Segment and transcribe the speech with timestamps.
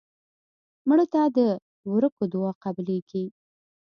[0.87, 1.39] مړه ته د
[1.93, 3.23] ورکو دعا قبلیږي